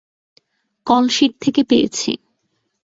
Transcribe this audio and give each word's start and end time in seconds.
Call 0.87 1.05
sheet 1.07 1.31
থেকে 1.41 1.61
পেয়েছি। 1.63 2.11